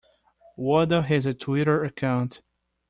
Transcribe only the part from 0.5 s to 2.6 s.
Wada has a Twitter account.